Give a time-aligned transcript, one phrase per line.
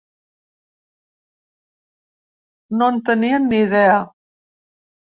[2.79, 4.01] No en teníem ni idea.